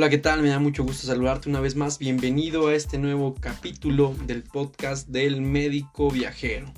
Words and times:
Hola, 0.00 0.08
¿qué 0.08 0.16
tal? 0.16 0.40
Me 0.40 0.48
da 0.48 0.58
mucho 0.58 0.82
gusto 0.82 1.06
saludarte 1.06 1.50
una 1.50 1.60
vez 1.60 1.76
más. 1.76 1.98
Bienvenido 1.98 2.68
a 2.68 2.74
este 2.74 2.96
nuevo 2.96 3.34
capítulo 3.38 4.16
del 4.24 4.42
podcast 4.42 5.08
del 5.08 5.42
médico 5.42 6.10
viajero. 6.10 6.72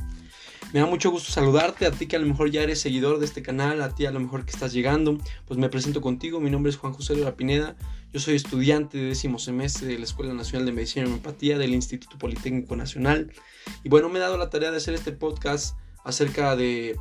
Me 0.73 0.81
da 0.81 0.87
mucho 0.87 1.13
gusto 1.13 1.31
saludarte, 1.31 1.87
a 1.87 1.93
ti 1.93 2.09
que 2.09 2.17
a 2.17 2.19
lo 2.19 2.27
mejor 2.27 2.51
ya 2.51 2.65
eres 2.65 2.81
seguidor 2.81 3.21
de 3.21 3.27
este 3.27 3.41
canal, 3.41 3.81
a 3.81 3.95
ti 3.95 4.07
a 4.07 4.11
lo 4.11 4.19
mejor 4.19 4.45
que 4.45 4.51
estás 4.51 4.73
llegando, 4.73 5.19
pues 5.47 5.57
me 5.57 5.69
presento 5.69 6.01
contigo, 6.01 6.41
mi 6.41 6.51
nombre 6.51 6.71
es 6.71 6.77
Juan 6.77 6.95
José 6.95 7.15
de 7.15 7.31
Pineda, 7.31 7.77
yo 8.13 8.19
soy 8.19 8.35
estudiante 8.35 8.99
de 8.99 9.05
décimo 9.05 9.39
semestre 9.39 9.87
de 9.87 9.99
la 9.99 10.05
Escuela 10.05 10.35
Nacional 10.35 10.67
de 10.67 10.73
Medicina 10.73 11.07
y 11.07 11.09
Homeopatía 11.09 11.59
del 11.59 11.75
Instituto 11.75 12.19
Politécnico 12.19 12.75
Nacional 12.75 13.31
y 13.85 13.89
bueno, 13.89 14.09
me 14.09 14.19
he 14.19 14.21
dado 14.21 14.37
la 14.37 14.51
tarea 14.51 14.73
de 14.73 14.79
hacer 14.79 14.95
este 14.95 15.13
podcast 15.13 15.77
acerca 16.03 16.57
de 16.57 16.97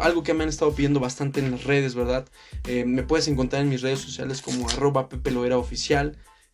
algo 0.00 0.22
que 0.22 0.34
me 0.34 0.42
han 0.42 0.48
estado 0.48 0.74
pidiendo 0.74 1.00
bastante 1.00 1.40
en 1.40 1.50
las 1.50 1.64
redes, 1.64 1.94
¿verdad? 1.94 2.28
Eh, 2.66 2.84
me 2.84 3.02
puedes 3.02 3.28
encontrar 3.28 3.62
en 3.62 3.68
mis 3.68 3.82
redes 3.82 4.00
sociales 4.00 4.42
como 4.42 4.68
arroba 4.68 5.08
Pepe. 5.08 5.30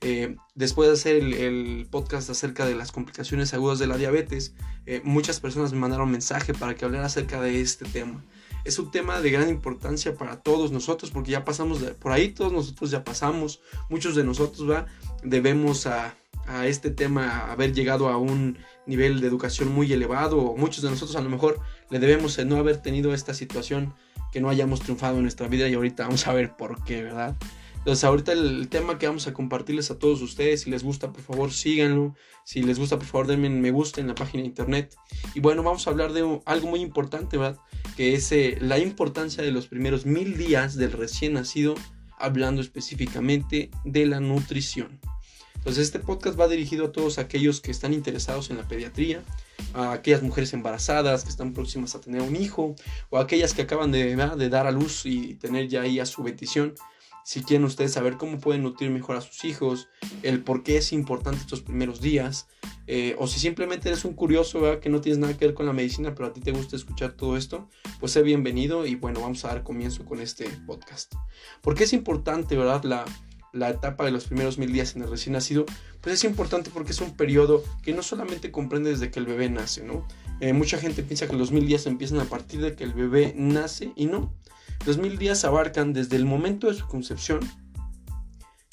Eh, 0.07 0.37
después 0.55 0.89
de 0.89 0.95
hacer 0.95 1.17
el, 1.17 1.87
podcast 1.91 2.29
acerca 2.29 2.67
de 2.67 2.75
las 2.75 2.93
complicaciones 2.93 3.55
agudas 3.55 3.79
de 3.79 3.87
la 3.87 3.97
diabetes, 3.97 4.55
eh, 4.85 5.01
muchas 5.03 5.41
personas 5.41 5.73
me 5.73 5.79
mandaron 5.79 6.11
mensaje 6.11 6.53
para 6.53 6.75
que 6.75 6.85
hablara 6.85 7.07
acerca 7.07 7.41
de 7.41 7.61
este 7.61 7.87
tema. 7.87 8.23
Es 8.65 8.79
un 8.79 8.91
tema 8.91 9.21
de 9.21 9.31
gran 9.31 9.49
importancia 9.49 10.15
para 10.15 10.43
todos 10.43 10.73
nosotros 10.73 11.11
porque 11.11 11.31
ya 11.31 11.45
pasamos 11.45 11.79
por 11.79 12.13
ahí, 12.13 12.29
todos 12.31 12.53
nosotros 12.53 12.91
ya 12.91 13.05
pasamos, 13.05 13.61
muchos 13.89 14.15
de 14.15 14.25
nosotros 14.25 14.71
¿va? 14.71 14.87
debemos 15.23 15.87
a, 15.87 16.15
a 16.47 16.67
este 16.67 16.91
tema 16.91 17.51
haber 17.51 17.73
llegado 17.73 18.09
a 18.09 18.17
un 18.19 18.59
nivel 18.87 19.21
de 19.21 19.27
educación 19.27 19.73
muy 19.73 19.93
elevado 19.93 20.55
muchos 20.57 20.83
de 20.83 20.91
nosotros 20.91 21.17
a 21.17 21.23
lo 21.23 21.31
mejor 21.31 21.61
le 21.95 22.01
debemos 22.01 22.45
no 22.45 22.57
haber 22.57 22.79
tenido 22.79 23.15
esta 23.15 23.35
situación 23.35 23.95
que 24.33 24.41
no 24.41 24.49
hayamos 24.49 24.81
triunfado 24.81 25.19
en 25.19 25.23
nuestra 25.23 25.47
vida 25.47 25.69
y 25.69 25.75
ahorita 25.75 26.03
vamos 26.03 26.27
a 26.27 26.33
ver 26.33 26.57
por 26.57 26.83
qué, 26.83 27.05
¿verdad? 27.05 27.37
Entonces 27.77 28.03
ahorita 28.03 28.33
el, 28.33 28.67
tema 28.69 28.99
que 28.99 29.07
vamos 29.07 29.29
a 29.29 29.33
compartirles 29.33 29.93
a 29.93 29.99
todos 30.01 30.21
ustedes, 30.21 30.63
si 30.63 30.71
les 30.71 30.83
gusta 30.83 31.13
por 31.13 31.23
favor 31.23 31.53
síganlo, 31.53 32.17
si 32.43 32.65
les 32.65 32.81
gusta 32.81 32.99
por 32.99 33.07
favor 33.07 33.27
denme 33.29 33.49
me 33.49 33.71
gusta 33.71 34.01
en 34.01 34.09
la 34.09 34.17
página 34.17 34.43
de 34.43 34.49
internet. 34.49 34.97
Y 35.37 35.41
bueno, 35.41 35.63
vamos 35.63 35.87
a 35.87 35.91
hablar 35.91 36.13
de 36.13 36.41
algo 36.47 36.69
muy 36.69 36.81
importante, 36.81 37.37
¿verdad? 37.37 37.61
Que 37.97 38.15
es 38.15 38.33
eh, 38.33 38.59
la 38.61 38.81
importancia 38.81 39.45
de 39.45 39.53
los 39.53 39.69
primeros 39.69 40.05
mil 40.05 40.37
días 40.37 40.75
del 40.75 40.91
recién 40.91 41.35
nacido, 41.35 41.77
hablando 42.19 42.61
específicamente 42.61 43.71
de 43.85 44.07
la 44.07 44.19
nutrición. 44.19 44.99
Entonces 45.55 45.85
este 45.85 46.01
podcast 46.01 46.39
va 46.41 46.49
dirigido 46.49 46.87
a 46.87 46.93
todos 46.93 47.19
aquellos 47.19 47.61
que 47.61 47.71
están 47.71 47.95
interesados 47.95 48.51
en 48.51 48.57
la 48.57 48.67
pediatría, 48.67 49.23
a 49.73 49.93
aquellas 49.93 50.23
mujeres 50.23 50.53
embarazadas 50.53 51.25
que 51.25 51.31
están 51.31 51.53
próximas 51.53 51.95
a 51.95 52.01
tener 52.01 52.23
un 52.23 52.37
hijo, 52.37 52.75
o 53.11 53.19
a 53.19 53.23
aquellas 53.23 53.55
que 53.55 53.63
acaban 53.63 53.93
de, 53.93 54.17
de 54.17 54.49
dar 54.49 54.67
a 54.67 54.71
luz 54.71 55.07
y 55.07 55.35
tener 55.35 55.69
ya 55.69 55.83
ahí 55.83 56.01
a 56.01 56.07
su 56.07 56.23
bendición. 56.23 56.75
Si 57.25 57.43
quieren 57.43 57.65
ustedes 57.65 57.93
saber 57.93 58.19
cómo 58.19 58.39
pueden 58.39 58.63
nutrir 58.63 58.91
mejor 58.91 59.17
a 59.17 59.23
sus 59.23 59.47
hijos, 59.47 59.89
el 60.23 60.45
por 60.45 60.63
qué 60.63 60.77
es 60.77 60.93
importante 60.93 61.41
estos 61.41 61.63
primeros 61.63 62.03
días, 62.03 62.49
eh, 62.87 63.17
o 63.19 63.27
si 63.27 63.41
simplemente 63.41 63.89
eres 63.89 64.05
un 64.05 64.13
curioso 64.13 64.79
que 64.81 64.91
no 64.91 65.01
tienes 65.01 65.19
nada 65.19 65.35
que 65.35 65.47
ver 65.47 65.55
con 65.55 65.65
la 65.65 65.73
medicina, 65.73 66.15
pero 66.15 66.29
a 66.29 66.33
ti 66.35 66.43
te 66.43 66.53
gusta 66.53 66.77
escuchar 66.77 67.13
todo 67.13 67.39
esto, 67.39 67.71
pues 67.99 68.13
sé 68.13 68.23
bienvenido 68.23 68.87
y 68.87 68.97
bueno, 68.97 69.21
vamos 69.21 69.43
a 69.47 69.49
dar 69.49 69.63
comienzo 69.63 70.05
con 70.05 70.21
este 70.21 70.51
podcast. 70.67 71.15
¿Por 71.63 71.75
qué 71.75 71.85
es 71.85 71.95
importante, 71.95 72.59
verdad, 72.59 72.85
la, 72.85 73.07
la 73.55 73.71
etapa 73.71 74.05
de 74.05 74.11
los 74.11 74.27
primeros 74.27 74.59
mil 74.59 74.73
días 74.73 74.97
en 74.97 75.03
el 75.03 75.11
recién 75.11 75.33
nacido, 75.33 75.65
pues 76.01 76.15
es 76.15 76.25
importante 76.25 76.71
porque 76.71 76.93
es 76.93 77.01
un 77.01 77.17
periodo 77.17 77.63
que 77.83 77.95
no 77.95 78.03
solamente 78.03 78.51
comprende 78.51 78.91
desde 78.91 79.11
que 79.11 79.21
el 79.21 79.27
bebé 79.27 79.49
nace, 79.49 79.83
¿no? 79.83 80.07
Eh, 80.41 80.53
mucha 80.53 80.77
gente 80.79 81.03
piensa 81.03 81.29
que 81.29 81.37
los 81.37 81.53
mil 81.53 81.67
días 81.67 81.87
empiezan 81.87 82.21
a 82.21 82.25
partir 82.25 82.61
de 82.61 82.75
que 82.75 82.85
el 82.85 82.93
bebé 82.93 83.33
nace 83.37 83.93
y 83.97 84.07
no. 84.07 84.35
Los 84.87 84.99
mil 84.99 85.17
días 85.17 85.45
abarcan 85.45 85.93
desde 85.93 86.17
el 86.17 86.27
momento 86.27 86.67
de 86.67 86.75
su 86.75 86.87
concepción 86.87 87.41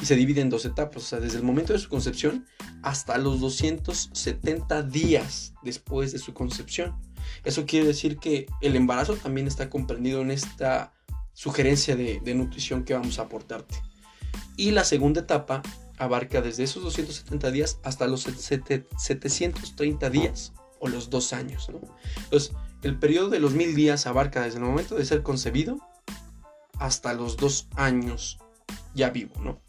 y 0.02 0.06
se 0.06 0.16
divide 0.16 0.42
en 0.42 0.50
dos 0.50 0.66
etapas, 0.66 1.03
o 1.03 1.06
sea, 1.06 1.19
desde 1.19 1.38
el 1.38 1.44
momento 1.44 1.74
de 1.74 1.80
su 1.80 1.88
concepción 1.88 2.48
hasta 2.81 3.19
los 3.19 3.40
270 3.40 4.81
días 4.84 5.53
después 5.62 6.12
de 6.12 6.18
su 6.18 6.34
concepción. 6.34 6.96
Eso 7.44 7.68
quiere 7.68 7.86
decir 7.86 8.18
que 8.18 8.48
el 8.62 8.75
embarazo 8.75 9.16
también 9.16 9.48
está 9.48 9.69
comprendido 9.69 10.22
en 10.22 10.31
esta 10.31 10.92
sugerencia 11.34 11.96
de, 11.96 12.19
de 12.19 12.34
nutrición 12.34 12.84
que 12.84 12.96
vamos 12.96 13.19
a 13.19 13.24
aportarte. 13.24 13.91
Y 14.62 14.70
la 14.70 14.84
segunda 14.84 15.22
etapa 15.22 15.64
abarca 15.98 16.40
desde 16.40 16.62
esos 16.66 16.84
270 16.84 17.50
días 17.50 17.80
hasta 17.82 18.06
los 18.06 18.22
730 18.22 20.10
días 20.12 20.54
o 20.80 20.88
los 20.88 21.10
dos 21.10 21.34
años. 21.34 21.68
Entonces, 22.26 22.52
el 22.84 23.00
periodo 23.00 23.30
de 23.30 23.40
los 23.40 23.56
mil 23.56 23.74
días 23.74 24.06
abarca 24.06 24.44
desde 24.44 24.60
el 24.60 24.66
momento 24.66 24.94
de 24.94 25.06
ser 25.06 25.24
concebido 25.24 25.80
hasta 26.78 27.16
los 27.16 27.38
dos 27.38 27.70
años 27.76 28.38
ya 28.94 29.10
vivo. 29.10 29.34
¿no? 29.42 29.60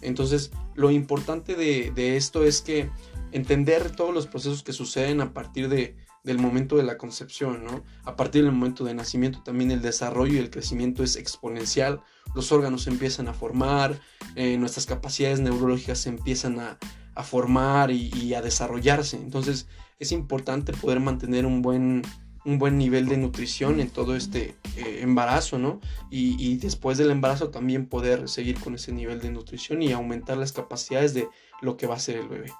Entonces, 0.00 0.50
lo 0.74 0.90
importante 0.90 1.54
de, 1.54 1.92
de 1.94 2.16
esto 2.16 2.42
es 2.42 2.62
que 2.62 2.90
entender 3.32 3.90
todos 3.90 4.14
los 4.14 4.26
procesos 4.26 4.62
que 4.62 4.72
suceden 4.72 5.20
a 5.20 5.34
partir 5.34 5.68
de, 5.68 5.94
del 6.24 6.38
momento 6.38 6.76
de 6.76 6.82
la 6.82 6.98
concepción, 6.98 7.64
¿no? 7.64 7.84
A 8.04 8.16
partir 8.16 8.44
del 8.44 8.52
momento 8.52 8.84
de 8.84 8.94
nacimiento 8.94 9.42
también 9.42 9.70
el 9.70 9.82
desarrollo 9.82 10.34
y 10.34 10.38
el 10.38 10.50
crecimiento 10.50 11.02
es 11.02 11.16
exponencial, 11.16 12.02
los 12.34 12.52
órganos 12.52 12.82
se 12.82 12.90
empiezan 12.90 13.28
a 13.28 13.34
formar, 13.34 14.00
eh, 14.34 14.56
nuestras 14.58 14.86
capacidades 14.86 15.40
neurológicas 15.40 15.98
se 15.98 16.10
empiezan 16.10 16.60
a, 16.60 16.78
formar 17.24 17.90
y, 17.90 18.34
a 18.34 18.42
desarrollarse. 18.42 19.16
Entonces 19.16 19.66
es 19.98 20.12
importante 20.12 20.72
poder 20.72 21.00
mantener 21.00 21.46
un 21.46 21.62
buen, 21.62 22.02
un 22.44 22.58
buen 22.60 22.78
nivel 22.78 23.06
de 23.06 23.16
nutrición 23.16 23.80
en 23.80 23.90
todo 23.90 24.14
este 24.14 24.54
eh, 24.76 25.00
embarazo, 25.02 25.58
¿no? 25.58 25.80
Y, 26.12 26.36
y, 26.38 26.58
después 26.58 26.96
del 26.96 27.10
embarazo 27.10 27.50
también 27.50 27.86
poder 27.86 28.28
seguir 28.28 28.60
con 28.60 28.76
ese 28.76 28.92
nivel 28.92 29.20
de 29.20 29.32
nutrición 29.32 29.82
y 29.82 29.90
aumentar 29.90 30.36
las 30.36 30.52
capacidades 30.52 31.12
de 31.12 31.28
lo 31.60 31.76
que 31.76 31.88
va 31.88 31.96
a 31.96 31.98
ser 31.98 32.18
el 32.18 32.28
bebé. 32.28 32.52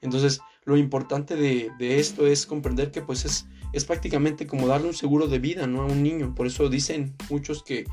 Entonces, 0.00 0.40
lo 0.64 0.76
importante 0.76 1.34
de, 1.34 1.98
esto 1.98 2.26
es 2.26 2.46
comprender 2.46 2.90
que 2.90 3.02
pues 3.02 3.24
es, 3.24 3.46
es, 3.72 3.84
prácticamente 3.84 4.46
como 4.46 4.68
darle 4.68 4.88
un 4.88 4.94
seguro 4.94 5.26
de 5.26 5.38
vida 5.38 5.66
¿no? 5.66 5.82
a 5.82 5.86
un 5.86 6.02
niño. 6.02 6.34
Por 6.34 6.46
eso 6.46 6.68
dicen 6.68 7.14
muchos 7.30 7.62
que 7.62 7.86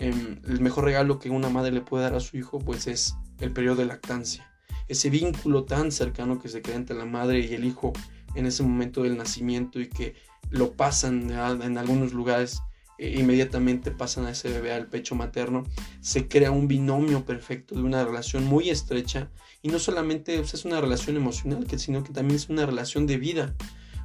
em, 0.00 0.40
el 0.48 0.60
mejor 0.60 0.84
regalo 0.84 1.18
que 1.18 1.30
una 1.30 1.48
madre 1.48 1.70
le 1.70 1.80
puede 1.80 2.04
dar 2.04 2.14
a 2.14 2.20
su 2.20 2.36
hijo 2.36 2.58
pues 2.58 2.86
es 2.86 3.14
el 3.38 3.52
periodo 3.52 3.76
de 3.76 3.86
lactancia. 3.86 4.50
Ese 4.88 5.08
vínculo 5.08 5.64
tan 5.64 5.92
cercano 5.92 6.40
que 6.40 6.48
se 6.48 6.62
crea 6.62 6.76
entre 6.76 6.96
la 6.96 7.04
madre 7.04 7.40
y 7.40 7.54
el 7.54 7.64
hijo 7.64 7.92
en 8.34 8.46
ese 8.46 8.62
momento 8.62 9.02
del 9.02 9.16
nacimiento 9.16 9.80
y 9.80 9.88
que 9.88 10.14
lo 10.50 10.72
pasan 10.72 11.30
en 11.30 11.78
algunos 11.78 12.12
lugares 12.12 12.60
e 13.00 13.18
inmediatamente 13.18 13.90
pasan 13.90 14.26
a 14.26 14.30
ese 14.30 14.50
bebé 14.50 14.74
al 14.74 14.88
pecho 14.88 15.14
materno, 15.14 15.64
se 16.02 16.28
crea 16.28 16.50
un 16.50 16.68
binomio 16.68 17.24
perfecto 17.24 17.74
de 17.74 17.82
una 17.82 18.04
relación 18.04 18.44
muy 18.44 18.68
estrecha 18.68 19.30
y 19.62 19.68
no 19.68 19.78
solamente 19.78 20.38
es 20.38 20.64
una 20.66 20.82
relación 20.82 21.16
emocional, 21.16 21.66
sino 21.78 22.04
que 22.04 22.12
también 22.12 22.36
es 22.36 22.50
una 22.50 22.66
relación 22.66 23.06
de 23.06 23.16
vida, 23.16 23.54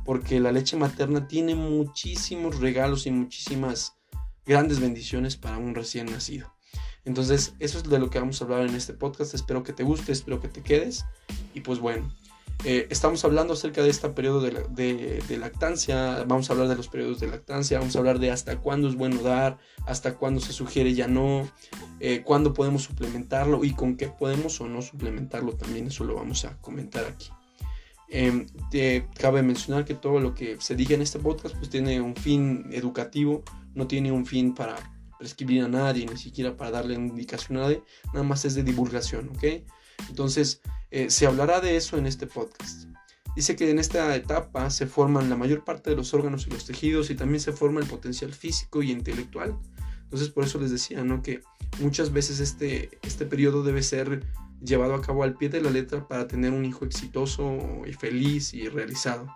porque 0.05 0.39
la 0.39 0.53
leche 0.53 0.77
materna 0.77 1.27
tiene 1.27 1.55
muchísimos 1.55 2.59
regalos 2.61 3.05
y 3.05 3.11
muchísimas 3.11 3.94
grandes 4.45 4.79
bendiciones 4.79 5.37
para 5.37 5.57
un 5.57 5.75
recién 5.75 6.07
nacido. 6.07 6.53
Entonces, 7.05 7.53
eso 7.59 7.77
es 7.77 7.83
de 7.83 7.99
lo 7.99 8.09
que 8.09 8.19
vamos 8.19 8.41
a 8.41 8.45
hablar 8.45 8.61
en 8.67 8.75
este 8.75 8.93
podcast. 8.93 9.33
Espero 9.33 9.63
que 9.63 9.73
te 9.73 9.83
guste, 9.83 10.11
espero 10.11 10.41
que 10.41 10.47
te 10.47 10.63
quedes. 10.63 11.05
Y 11.53 11.61
pues 11.61 11.79
bueno, 11.79 12.11
eh, 12.63 12.87
estamos 12.89 13.23
hablando 13.25 13.53
acerca 13.53 13.83
de 13.83 13.89
este 13.89 14.09
periodo 14.09 14.41
de, 14.41 15.37
lactancia, 15.37 16.23
vamos 16.25 16.49
a 16.49 16.53
hablar 16.53 16.67
de 16.67 16.75
los 16.75 16.87
periodos 16.87 17.19
de 17.19 17.27
lactancia, 17.27 17.77
vamos 17.77 17.95
a 17.95 17.99
hablar 17.99 18.17
de 18.17 18.31
hasta 18.31 18.57
cuándo 18.57 18.87
es 18.87 18.95
bueno 18.95 19.21
dar, 19.21 19.59
hasta 19.85 20.15
cuándo 20.15 20.41
se 20.41 20.51
sugiere 20.51 20.95
ya 20.95 21.07
no, 21.07 21.47
eh, 21.99 22.23
cuándo 22.23 22.53
podemos 22.53 22.81
suplementarlo 22.81 23.63
y 23.63 23.71
con 23.71 23.97
qué 23.97 24.07
podemos 24.07 24.59
o 24.61 24.67
no 24.67 24.81
suplementarlo 24.81 25.53
también, 25.53 25.87
eso 25.87 26.05
lo 26.05 26.15
vamos 26.15 26.45
a 26.45 26.57
comentar 26.57 27.05
aquí. 27.05 27.29
Em, 28.07 28.47
cabe 29.19 29.43
mencionar 29.43 29.85
que 29.85 29.93
todo 29.93 30.19
lo 30.19 30.33
que 30.33 30.57
se 30.59 30.75
diga 30.75 30.95
en 30.95 31.01
este 31.01 31.19
podcast 31.19 31.55
pues 31.55 31.69
tiene 31.69 32.01
un 32.01 32.15
fin 32.15 32.67
educativo, 32.71 33.43
no 33.75 33.87
tiene 33.87 34.11
un 34.11 34.25
fin 34.25 34.53
para 34.53 34.75
prescribir 35.19 35.63
a 35.63 35.67
nadie, 35.67 36.05
ni 36.05 36.17
siquiera 36.17 36.57
para 36.57 36.71
darle 36.71 36.95
indicación 36.95 37.57
a 37.57 37.61
nadie, 37.61 37.83
nada 38.13 38.23
más 38.23 38.45
es 38.45 38.55
de 38.55 38.63
divulgación, 38.63 39.29
¿ok? 39.29 39.43
Entonces, 40.09 40.61
eh, 40.91 41.09
se 41.09 41.25
hablará 41.25 41.61
de 41.61 41.77
eso 41.77 41.97
en 41.97 42.05
este 42.05 42.27
podcast. 42.27 42.87
Dice 43.35 43.55
que 43.55 43.69
en 43.69 43.79
esta 43.79 44.15
etapa 44.15 44.69
se 44.69 44.87
forman 44.87 45.29
la 45.29 45.35
mayor 45.35 45.65
parte 45.65 45.89
de 45.89 45.95
los 45.97 46.13
órganos 46.13 46.47
y 46.47 46.51
los 46.51 46.65
tejidos 46.65 47.09
y 47.09 47.15
también 47.15 47.41
se 47.41 47.51
forma 47.51 47.81
el 47.81 47.87
potencial 47.87 48.33
físico 48.33 48.81
y 48.81 48.91
intelectual. 48.91 49.57
Entonces 50.03 50.29
por 50.29 50.45
eso 50.45 50.59
les 50.59 50.71
decía, 50.71 51.03
¿no? 51.03 51.21
Que 51.21 51.41
muchas 51.81 52.13
veces 52.13 52.39
este, 52.39 52.97
este 53.01 53.25
periodo 53.25 53.61
debe 53.63 53.83
ser 53.83 54.25
llevado 54.63 54.95
a 54.95 55.01
cabo 55.01 55.23
al 55.23 55.35
pie 55.35 55.49
de 55.49 55.61
la 55.61 55.69
letra 55.69 56.07
para 56.07 56.27
tener 56.27 56.53
un 56.53 56.63
hijo 56.63 56.85
exitoso 56.85 57.57
y 57.85 57.91
feliz 57.91 58.53
y 58.53 58.69
realizado. 58.69 59.27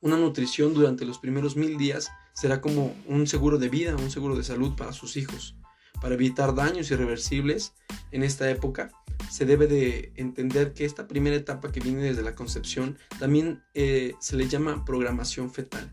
Una 0.00 0.16
nutrición 0.16 0.72
durante 0.72 1.04
los 1.04 1.18
primeros 1.18 1.56
mil 1.56 1.76
días 1.76 2.10
será 2.36 2.60
como 2.60 2.94
un 3.06 3.26
seguro 3.26 3.58
de 3.58 3.68
vida, 3.68 3.96
un 3.96 4.10
seguro 4.10 4.36
de 4.36 4.44
salud 4.44 4.76
para 4.76 4.92
sus 4.92 5.16
hijos, 5.16 5.56
para 6.00 6.14
evitar 6.14 6.54
daños 6.54 6.90
irreversibles 6.90 7.74
en 8.12 8.22
esta 8.22 8.48
época 8.50 8.90
se 9.30 9.44
debe 9.44 9.66
de 9.66 10.12
entender 10.16 10.72
que 10.72 10.84
esta 10.84 11.08
primera 11.08 11.36
etapa 11.36 11.72
que 11.72 11.80
viene 11.80 12.02
desde 12.02 12.22
la 12.22 12.34
concepción 12.34 12.98
también 13.18 13.62
eh, 13.74 14.14
se 14.20 14.36
le 14.36 14.48
llama 14.48 14.84
programación 14.84 15.50
fetal. 15.50 15.92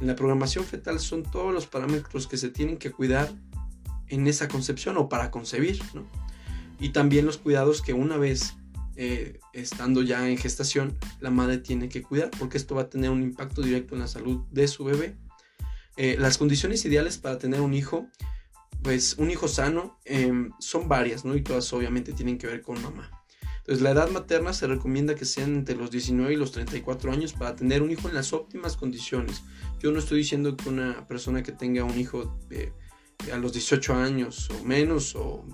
En 0.00 0.06
la 0.06 0.16
programación 0.16 0.64
fetal 0.64 0.98
son 0.98 1.22
todos 1.22 1.52
los 1.52 1.66
parámetros 1.66 2.26
que 2.26 2.36
se 2.36 2.48
tienen 2.48 2.78
que 2.78 2.90
cuidar 2.90 3.30
en 4.08 4.26
esa 4.26 4.48
concepción 4.48 4.96
o 4.96 5.08
para 5.08 5.30
concebir. 5.30 5.80
Y 6.80 6.90
también 6.90 7.24
los 7.24 7.38
cuidados 7.38 7.82
que 7.82 7.92
una 7.92 8.16
vez 8.16 8.54
eh, 8.96 9.38
estando 9.52 10.02
ya 10.02 10.28
en 10.28 10.36
gestación, 10.36 10.98
la 11.20 11.30
madre 11.30 11.58
tiene 11.58 11.88
que 11.88 12.02
cuidar 12.02 12.30
porque 12.38 12.58
esto 12.58 12.74
va 12.74 12.82
a 12.82 12.90
tener 12.90 13.10
un 13.10 13.22
impacto 13.22 13.62
directo 13.62 13.94
en 13.94 14.00
la 14.00 14.08
salud 14.08 14.42
de 14.50 14.66
su 14.66 14.84
bebé. 14.84 15.16
Eh, 15.96 16.16
las 16.18 16.38
condiciones 16.38 16.84
ideales 16.84 17.18
para 17.18 17.38
tener 17.38 17.60
un 17.60 17.74
hijo, 17.74 18.08
pues 18.82 19.16
un 19.18 19.30
hijo 19.30 19.48
sano, 19.48 19.98
em, 20.04 20.52
son 20.58 20.88
varias, 20.88 21.24
¿no? 21.24 21.36
Y 21.36 21.42
todas 21.42 21.72
obviamente 21.72 22.12
tienen 22.12 22.38
que 22.38 22.46
ver 22.46 22.62
con 22.62 22.82
mamá. 22.82 23.10
Entonces, 23.58 23.82
la 23.82 23.90
edad 23.90 24.10
materna 24.10 24.52
se 24.52 24.66
recomienda 24.66 25.14
que 25.14 25.24
sean 25.24 25.54
entre 25.54 25.76
los 25.76 25.92
19 25.92 26.32
y 26.32 26.36
los 26.36 26.50
34 26.50 27.12
años 27.12 27.32
para 27.32 27.54
tener 27.54 27.80
un 27.80 27.92
hijo 27.92 28.08
en 28.08 28.14
las 28.14 28.32
óptimas 28.32 28.76
condiciones. 28.76 29.42
Yo 29.80 29.92
no 29.92 30.00
estoy 30.00 30.18
diciendo 30.18 30.56
que 30.56 30.68
una 30.68 31.06
persona 31.06 31.44
que 31.44 31.52
tenga 31.52 31.84
un 31.84 31.96
hijo 31.96 32.36
a 33.32 33.36
los 33.36 33.52
18 33.52 33.94
años 33.94 34.50
o 34.50 34.64
menos 34.64 35.14
o 35.14 35.44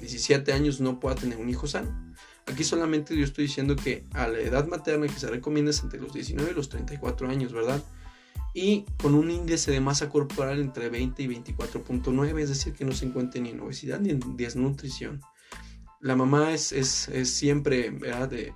17 0.00 0.52
años 0.54 0.80
no 0.80 0.98
pueda 0.98 1.14
tener 1.16 1.36
un 1.36 1.50
hijo 1.50 1.66
sano. 1.66 2.14
Aquí 2.46 2.64
solamente 2.64 3.14
yo 3.14 3.24
estoy 3.24 3.44
diciendo 3.44 3.76
que 3.76 4.06
a 4.14 4.28
la 4.28 4.38
edad 4.38 4.66
materna 4.66 5.06
que 5.06 5.18
se 5.18 5.28
recomienda 5.28 5.70
es 5.70 5.82
entre 5.82 6.00
los 6.00 6.14
19 6.14 6.50
y 6.50 6.54
los 6.54 6.70
34 6.70 7.28
años, 7.28 7.52
¿verdad? 7.52 7.82
Y 8.54 8.84
con 9.00 9.14
un 9.14 9.30
índice 9.30 9.70
de 9.70 9.80
masa 9.80 10.08
corporal 10.08 10.60
entre 10.60 10.88
20 10.88 11.22
y 11.22 11.26
24.9, 11.28 12.38
es 12.40 12.48
decir, 12.48 12.72
que 12.72 12.84
no 12.84 12.92
se 12.92 13.06
encuentre 13.06 13.40
ni 13.40 13.50
en 13.50 13.60
obesidad 13.60 14.00
ni 14.00 14.10
en 14.10 14.36
desnutrición 14.36 15.20
la 16.00 16.16
mamá 16.16 16.52
es, 16.52 16.72
es, 16.72 17.08
es 17.08 17.30
siempre, 17.30 17.90
¿verdad? 17.90 18.28
De, 18.28 18.54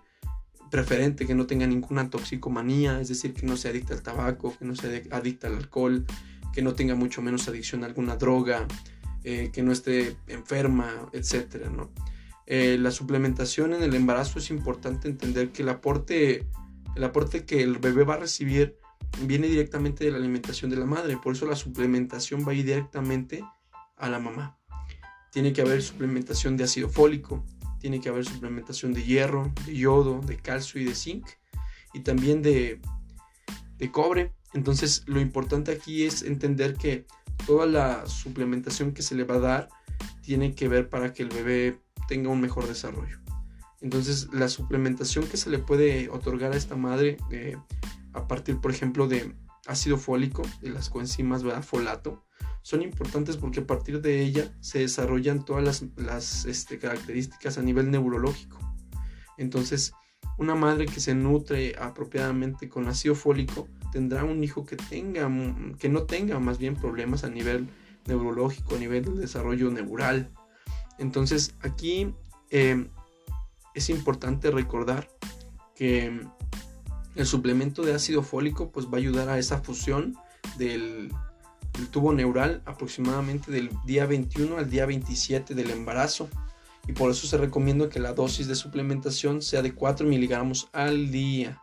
preferente 0.71 1.27
que 1.27 1.35
no 1.35 1.47
tenga 1.47 1.67
ninguna 1.67 2.09
toxicomanía, 2.09 2.99
es 2.99 3.09
decir, 3.09 3.35
que 3.35 3.44
no 3.44 3.59
sea 3.59 3.73
adicta 3.73 3.93
al 3.93 4.03
tabaco, 4.03 4.56
que 4.59 4.65
no 4.65 4.75
sea 4.75 5.03
adicta 5.11 5.47
al 5.47 5.56
alcohol, 5.56 6.06
que 6.50 6.62
no 6.62 6.73
tenga 6.73 6.94
mucho 6.94 7.21
menos 7.21 7.47
adicción 7.47 7.85
a 7.85 7.87
alguna 7.89 8.17
droga, 8.17 8.67
eh, 9.23 9.50
que 9.53 9.62
no 9.62 9.71
esté 9.71 10.17
enferma, 10.29 11.11
etc. 11.12 11.67
¿no? 11.71 11.91
Eh, 12.47 12.79
la 12.81 12.91
suplementación 12.91 13.75
en 13.75 13.83
el 13.83 13.94
embarazo 13.94 14.39
es 14.39 14.49
importante 14.49 15.09
entender 15.09 15.53
que 15.53 15.61
el 15.62 15.69
aporte, 15.69 16.47
el 16.97 17.05
aporte 17.05 17.44
que 17.44 17.62
el 17.62 17.77
bebé 17.77 18.05
va 18.05 18.15
a 18.15 18.21
recibir 18.21 18.79
viene 19.20 19.47
directamente 19.47 20.05
de 20.05 20.11
la 20.11 20.19
alimentación 20.19 20.70
de 20.70 20.76
la 20.76 20.87
madre, 20.87 21.19
por 21.23 21.35
eso 21.35 21.47
la 21.47 21.56
suplementación 21.56 22.47
va 22.47 22.53
directamente 22.53 23.44
a 23.97 24.09
la 24.09 24.19
mamá 24.19 24.59
tiene 25.32 25.55
que 25.55 25.62
haber 25.62 25.82
suplementación 25.82 26.56
de 26.56 26.64
ácido 26.64 26.91
fólico, 26.91 27.44
tiene 27.81 28.00
que 28.00 28.11
haber 28.11 28.25
suplementación 28.26 28.93
de 28.93 29.03
hierro, 29.03 29.50
de 29.64 29.75
yodo, 29.75 30.20
de 30.20 30.37
calcio 30.37 30.81
y 30.81 30.85
de 30.85 30.94
zinc, 30.94 31.26
y 31.94 32.00
también 32.00 32.43
de, 32.43 32.81
de 33.79 33.91
cobre. 33.91 34.35
Entonces 34.53 35.05
lo 35.06 35.20
importante 35.20 35.73
aquí 35.73 36.05
es 36.05 36.23
entender 36.23 36.75
que 36.75 37.06
toda 37.47 37.65
la 37.65 38.06
suplementación 38.06 38.93
que 38.93 39.00
se 39.00 39.15
le 39.15 39.25
va 39.25 39.37
a 39.37 39.41
dar 39.41 39.69
tiene 40.20 40.55
que 40.55 40.69
ver 40.69 40.91
para 40.91 41.15
que 41.15 41.23
el 41.23 41.31
bebé 41.31 41.79
tenga 42.08 42.29
un 42.29 42.43
mejor 42.43 42.69
desarrollo. 42.69 43.19
Entonces 43.81 44.29
la 44.35 44.49
suplementación 44.49 45.26
que 45.26 45.38
se 45.38 45.49
le 45.49 45.58
puede 45.58 46.11
otorgar 46.11 46.53
a 46.53 46.56
esta 46.56 46.76
madre 46.76 47.17
eh, 47.31 47.56
a 48.12 48.29
partir, 48.29 48.59
por 48.59 48.70
ejemplo, 48.70 49.09
de 49.09 49.35
ácido 49.67 49.97
fólico, 49.97 50.43
de 50.61 50.70
las 50.70 50.91
coenzimas, 50.91 51.43
¿verdad? 51.43 51.62
Folato, 51.62 52.25
son 52.62 52.82
importantes 52.82 53.37
porque 53.37 53.61
a 53.61 53.67
partir 53.67 54.00
de 54.00 54.23
ella 54.23 54.53
se 54.61 54.81
desarrollan 54.81 55.44
todas 55.44 55.85
las, 55.97 56.44
este, 56.44 56.79
características 56.79 57.59
a 57.59 57.62
nivel 57.62 57.91
neurológico. 57.91 58.59
Entonces, 59.37 59.93
una 60.38 60.55
madre 60.55 60.87
que 60.87 61.00
se 61.00 61.14
nutre 61.14 61.75
apropiadamente 61.79 62.69
con 62.69 62.88
ácido 62.88 63.14
fólico 63.14 63.69
tendrá 63.93 64.25
un 64.25 64.43
hijo 64.43 64.65
que, 64.65 64.76
tenga, 64.76 65.31
que 65.79 65.88
no 65.88 66.05
tenga 66.05 66.38
más 66.38 66.58
bien 66.58 66.76
problemas 66.76 67.25
a 67.25 67.31
nivel 67.31 67.69
neurológico, 68.06 68.76
a 68.76 68.79
nivel 68.79 69.05
del 69.05 69.19
desarrollo 69.19 69.70
neural. 69.70 70.31
Entonces, 70.99 71.55
aquí 71.61 72.15
em, 72.50 72.88
es 73.75 73.91
importante 73.91 74.50
recordar 74.50 75.08
que 75.75 76.26
el 77.14 77.26
suplemento 77.26 77.82
de 77.82 77.94
ácido 77.94 78.23
fólico 78.23 78.70
pues 78.70 78.87
va 78.87 78.94
a 78.94 79.00
ayudar 79.00 79.29
a 79.29 79.38
esa 79.38 79.61
fusión 79.61 80.17
del, 80.56 81.12
el 81.79 81.88
tubo 81.88 82.12
neural 82.12 82.62
aproximadamente 82.64 83.50
del 83.50 83.70
día 83.85 84.06
21 84.06 84.59
al 84.59 84.70
día 84.70 84.87
27 84.87 85.55
del 85.55 85.70
embarazo 85.70 86.29
y 86.87 86.93
por 86.93 87.11
eso 87.11 87.26
se 87.26 87.37
recomienda 87.37 87.88
que 87.88 88.00
la 88.00 88.12
dosis 88.12 88.49
de 88.49 88.55
suplementación 88.55 89.43
sea 89.43 89.62
de 89.62 89.75
4 89.75 90.06
miligramos 90.06 90.69
al 90.73 91.11
día. 91.11 91.62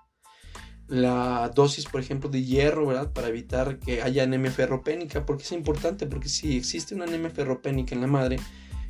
La 0.88 1.52
dosis, 1.54 1.86
por 1.86 2.02
ejemplo, 2.02 2.30
de 2.30 2.44
hierro, 2.44 2.88
¿verdad? 2.88 3.12
Para 3.12 3.28
evitar 3.28 3.80
que 3.80 4.02
haya 4.02 4.24
anemia 4.24 4.50
ferropénica, 4.50 5.26
porque 5.26 5.44
es 5.44 5.52
importante, 5.52 6.08
porque 6.08 6.30
si 6.30 6.58
existe 6.58 6.96
una 6.96 7.04
anemia 7.04 7.30
ferropénica 7.30 7.94
en 7.94 8.02
la 8.02 8.08
madre, 8.08 8.38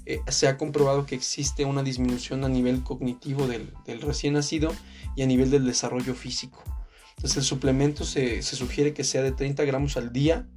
eh, 0.09 0.23
se 0.27 0.47
ha 0.47 0.57
comprobado 0.57 1.05
que 1.05 1.13
existe 1.13 1.65
una 1.65 1.83
disminución 1.83 2.43
a 2.43 2.49
nivel 2.49 2.83
cognitivo 2.83 3.45
del, 3.45 3.71
recién 4.01 4.33
nacido 4.33 4.73
y 5.15 5.21
a 5.21 5.27
nivel 5.27 5.51
del 5.51 5.65
desarrollo 5.65 6.15
físico. 6.15 6.63
Entonces 7.11 7.37
el 7.37 7.43
suplemento 7.43 8.03
se, 8.03 8.41
se 8.41 8.55
sugiere 8.55 8.95
que 8.95 9.03
sea 9.03 9.21
de 9.21 9.33
30 9.33 9.63
gramos 9.65 9.97
al 9.97 10.11
día 10.11 10.47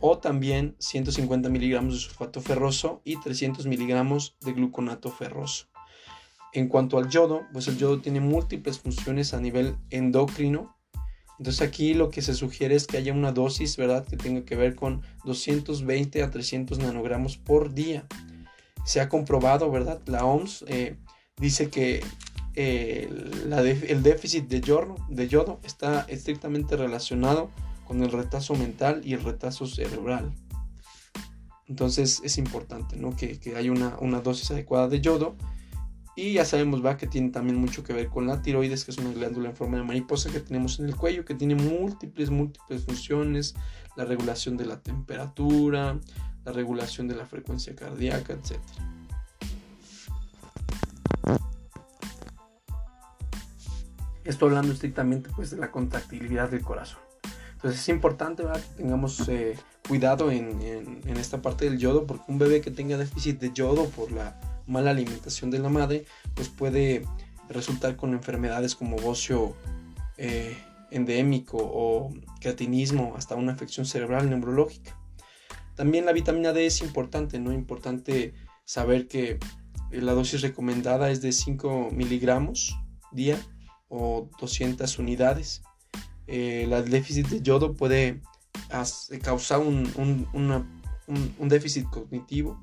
o 0.00 0.16
también 0.16 0.74
150 0.78 1.50
miligramos 1.50 1.92
de 1.92 2.00
sulfato 2.00 2.40
ferroso 2.40 3.02
y 3.04 3.20
300 3.20 3.66
miligramos 3.66 4.38
de 4.40 4.54
gluconato 4.54 5.10
ferroso. 5.10 5.66
En 6.54 6.68
cuanto 6.68 6.96
al 6.96 7.10
yodo, 7.10 7.42
pues 7.52 7.68
el 7.68 7.76
yodo 7.76 8.00
tiene 8.00 8.20
múltiples 8.20 8.78
funciones 8.78 9.34
a 9.34 9.40
nivel 9.40 9.76
endocrino. 9.90 10.78
Entonces 11.38 11.60
aquí 11.60 11.92
lo 11.92 12.08
que 12.08 12.22
se 12.22 12.32
sugiere 12.32 12.74
es 12.74 12.86
que 12.86 12.96
haya 12.96 13.12
una 13.12 13.32
dosis, 13.32 13.76
¿verdad? 13.76 14.06
Que 14.06 14.16
tenga 14.16 14.46
que 14.46 14.56
ver 14.56 14.76
con 14.76 15.02
220 15.26 16.22
a 16.22 16.30
300 16.30 16.78
nanogramos 16.78 17.36
por 17.36 17.74
día. 17.74 18.06
Se 18.84 19.00
ha 19.00 19.08
comprobado, 19.08 19.70
¿verdad? 19.70 20.00
La 20.06 20.24
OMS 20.24 20.64
eh, 20.68 20.96
dice 21.36 21.70
que 21.70 22.02
eh, 22.54 23.08
el 23.88 24.02
déficit 24.02 24.48
de 24.48 24.60
yodo, 24.60 24.96
de 25.08 25.28
yodo 25.28 25.60
está 25.64 26.02
estrictamente 26.08 26.76
relacionado 26.76 27.50
con 27.86 28.02
el 28.02 28.12
retraso 28.12 28.54
mental 28.54 29.00
y 29.04 29.14
el 29.14 29.22
retraso 29.22 29.66
cerebral. 29.66 30.32
Entonces 31.66 32.20
es 32.24 32.38
importante 32.38 32.96
¿no? 32.96 33.16
que, 33.16 33.38
que 33.38 33.56
haya 33.56 33.72
una, 33.72 33.96
una, 34.00 34.20
dosis 34.20 34.50
adecuada 34.50 34.88
de 34.88 35.00
yodo. 35.00 35.36
Y 36.14 36.34
ya 36.34 36.44
sabemos 36.44 36.84
va 36.84 36.98
que 36.98 37.06
tiene 37.06 37.30
también 37.30 37.56
mucho 37.56 37.82
que 37.82 37.94
ver 37.94 38.08
con 38.08 38.26
la 38.26 38.42
tiroides, 38.42 38.84
que 38.84 38.90
es 38.90 38.98
una 38.98 39.12
glándula 39.12 39.48
en 39.48 39.56
forma 39.56 39.78
de 39.78 39.84
mariposa 39.84 40.30
que 40.30 40.40
tenemos 40.40 40.78
en 40.78 40.86
el 40.86 40.94
cuello, 40.94 41.24
que 41.24 41.34
tiene 41.34 41.54
múltiples, 41.54 42.28
múltiples 42.28 42.84
funciones, 42.84 43.54
la 43.96 44.04
regulación 44.04 44.58
de 44.58 44.66
la 44.66 44.82
temperatura, 44.82 45.98
la 46.44 46.52
regulación 46.52 47.08
de 47.08 47.14
la 47.14 47.26
frecuencia 47.26 47.74
cardíaca, 47.74 48.32
etc. 48.32 48.58
Esto 54.24 54.46
hablando 54.46 54.72
estrictamente 54.72 55.30
pues 55.34 55.50
de 55.50 55.56
la 55.56 55.70
contractilidad 55.70 56.50
del 56.50 56.62
corazón. 56.62 57.00
Entonces 57.54 57.80
es 57.80 57.88
importante 57.88 58.42
que 58.42 58.82
tengamos 58.82 59.28
eh, 59.28 59.56
cuidado 59.86 60.30
en, 60.32 60.60
esta 61.16 61.42
parte 61.42 61.64
del 61.64 61.78
yodo, 61.78 62.06
porque 62.06 62.24
un 62.26 62.38
bebé 62.38 62.60
que 62.60 62.70
tenga 62.70 62.96
déficit 62.96 63.38
de 63.38 63.52
yodo 63.52 63.88
por 63.90 64.10
la 64.10 64.40
mala 64.66 64.90
alimentación 64.90 65.50
de 65.50 65.58
la 65.58 65.68
madre, 65.68 66.04
pues 66.34 66.48
puede 66.48 67.04
resultar 67.48 67.96
con 67.96 68.14
enfermedades 68.14 68.74
como 68.74 68.96
bocio 68.96 69.54
eh, 70.16 70.56
endémico 70.90 71.58
o 71.58 72.12
creatinismo, 72.40 73.14
hasta 73.16 73.34
una 73.36 73.52
afección 73.52 73.86
cerebral 73.86 74.28
neurológica. 74.28 74.96
También 75.74 76.04
la 76.04 76.12
vitamina 76.12 76.52
D 76.52 76.66
es 76.66 76.82
importante, 76.82 77.38
¿no? 77.38 77.52
Importante 77.52 78.34
saber 78.64 79.08
que 79.08 79.38
la 79.90 80.12
dosis 80.12 80.42
recomendada 80.42 81.10
es 81.10 81.20
de 81.20 81.32
5 81.32 81.90
miligramos 81.92 82.76
día 83.12 83.38
o 83.88 84.30
200 84.38 84.98
unidades 84.98 85.62
eh, 86.26 86.64
el 86.64 86.90
déficit 86.90 87.26
de 87.28 87.42
yodo 87.42 87.74
puede 87.74 88.22
causar 89.22 89.60
un, 89.60 89.78
déficit 91.40 91.88
cognitivo, 91.90 92.58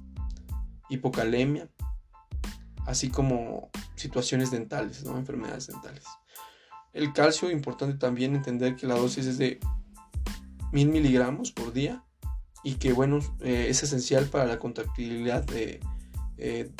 hipocalemia, 0.89 1.69
así 2.85 3.09
como 3.09 3.69
situaciones 3.95 4.49
dentales, 4.49 5.03
¿no? 5.03 5.17
enfermedades 5.17 5.67
dentales. 5.67 6.05
El 6.93 7.13
calcio, 7.13 7.51
importante 7.51 7.97
también 7.97 8.35
entender 8.35 8.75
que 8.75 8.87
la 8.87 8.95
dosis 8.95 9.27
es 9.27 9.37
de 9.37 9.59
1000 10.71 10.89
miligramos 10.89 11.51
por 11.51 11.71
día 11.71 12.03
y 12.63 12.75
que 12.75 12.93
bueno, 12.93 13.19
eh, 13.41 13.67
es 13.69 13.83
esencial 13.83 14.25
para 14.25 14.45
la 14.45 14.59
contractilidad 14.59 15.45
eh, 15.53 16.71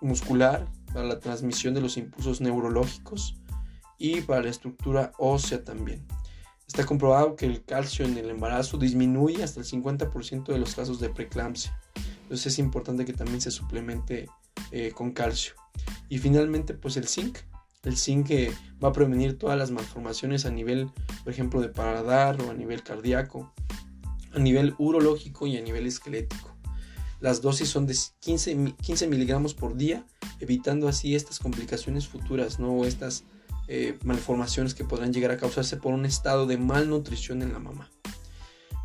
muscular, 0.00 0.66
para 0.92 1.04
la 1.04 1.20
transmisión 1.20 1.74
de 1.74 1.80
los 1.80 1.96
impulsos 1.96 2.40
neurológicos 2.40 3.36
y 3.98 4.20
para 4.22 4.42
la 4.42 4.50
estructura 4.50 5.12
ósea 5.18 5.64
también. 5.64 6.04
Está 6.66 6.86
comprobado 6.86 7.36
que 7.36 7.46
el 7.46 7.64
calcio 7.64 8.04
en 8.04 8.16
el 8.16 8.30
embarazo 8.30 8.78
disminuye 8.78 9.42
hasta 9.42 9.60
el 9.60 9.66
50% 9.66 10.46
de 10.46 10.58
los 10.58 10.74
casos 10.74 11.00
de 11.00 11.10
preeclampsia. 11.10 11.78
Entonces 12.22 12.46
es 12.54 12.58
importante 12.58 13.04
que 13.04 13.12
también 13.12 13.40
se 13.40 13.50
suplemente 13.50 14.26
eh, 14.70 14.90
con 14.92 15.12
calcio. 15.12 15.54
Y 16.08 16.18
finalmente, 16.18 16.72
pues 16.72 16.96
el 16.96 17.08
zinc. 17.08 17.38
El 17.82 17.96
zinc 17.96 18.30
eh, 18.30 18.52
va 18.82 18.88
a 18.88 18.92
prevenir 18.92 19.36
todas 19.38 19.58
las 19.58 19.70
malformaciones 19.70 20.46
a 20.46 20.50
nivel, 20.50 20.90
por 21.24 21.32
ejemplo, 21.32 21.60
de 21.60 21.68
paladar 21.68 22.40
o 22.40 22.50
a 22.50 22.54
nivel 22.54 22.82
cardíaco, 22.82 23.52
a 24.34 24.38
nivel 24.38 24.74
urológico 24.78 25.46
y 25.46 25.56
a 25.56 25.62
nivel 25.62 25.86
esquelético. 25.86 26.50
Las 27.20 27.40
dosis 27.40 27.68
son 27.68 27.86
de 27.86 27.96
15, 28.20 28.74
15 28.80 29.06
miligramos 29.06 29.54
por 29.54 29.76
día, 29.76 30.04
evitando 30.40 30.88
así 30.88 31.14
estas 31.14 31.38
complicaciones 31.38 32.08
futuras, 32.08 32.58
¿no? 32.58 32.84
estas 32.84 33.24
eh, 33.68 33.96
malformaciones 34.02 34.74
que 34.74 34.84
podrán 34.84 35.12
llegar 35.12 35.30
a 35.30 35.36
causarse 35.36 35.76
por 35.76 35.94
un 35.94 36.04
estado 36.04 36.46
de 36.46 36.58
malnutrición 36.58 37.42
en 37.42 37.52
la 37.52 37.60
mamá. 37.60 37.90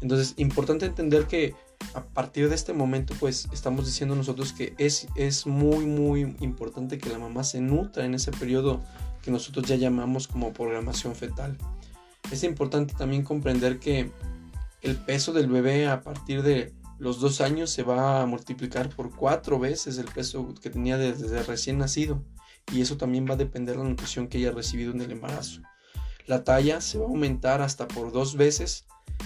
Entonces, 0.01 0.35
importante 0.37 0.85
entender 0.85 1.25
que 1.25 1.55
a 1.93 2.03
partir 2.03 2.49
de 2.49 2.55
este 2.55 2.73
momento, 2.73 3.15
pues 3.19 3.47
estamos 3.51 3.85
diciendo 3.85 4.15
nosotros 4.15 4.53
que 4.53 4.75
es, 4.77 5.07
es 5.15 5.47
muy, 5.47 5.85
muy 5.85 6.21
importante 6.39 6.99
que 6.99 7.09
la 7.09 7.17
mamá 7.17 7.43
se 7.43 7.61
nutra 7.61 8.05
en 8.05 8.13
ese 8.13 8.31
periodo 8.31 8.81
que 9.23 9.31
nosotros 9.31 9.67
ya 9.67 9.75
llamamos 9.75 10.27
como 10.27 10.53
programación 10.53 11.15
fetal. 11.15 11.57
Es 12.31 12.43
importante 12.43 12.93
también 12.93 13.23
comprender 13.23 13.79
que 13.79 14.11
el 14.88 14.98
peso 14.98 15.34
del 15.34 15.48
bebé 15.48 15.88
a 15.88 16.01
partir 16.01 16.44
de 16.44 16.74
los 16.98 17.20
dos 17.20 17.41
años 17.41 17.70
se 17.70 17.84
va 17.84 18.22
a 18.22 18.25
multiplicar 18.25 18.89
por 18.89 19.15
cuatro 19.15 19.60
veces 19.60 19.98
el 19.98 20.06
peso 20.06 20.53
que 20.62 20.70
tenía 20.70 20.98
desde 20.98 21.44
recién 21.44 21.77
nacido 21.77 22.24
y 22.74 22.82
eso 22.82 22.98
también 22.98 23.27
va 23.29 23.34
a 23.34 23.38
depender 23.38 23.75
de 23.75 23.84
la 23.84 23.89
nutrición 23.89 24.27
que 24.27 24.39
haya 24.39 24.51
recibido 24.51 24.91
en 24.91 25.01
el 25.01 25.12
embarazo. 25.12 25.62
La 26.25 26.44
talla 26.44 26.82
se 26.82 26.98
va 26.98 27.06
a 27.06 27.10
aumentar 27.10 27.62
hasta 27.62 27.88
por 27.88 28.12
dos 28.12 28.36
veces 28.36 28.86